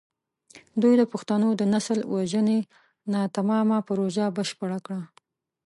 [0.81, 2.59] دوی د پښتنو د نسل وژنې
[3.13, 5.01] ناتمامه پروژه بشپړه کړه.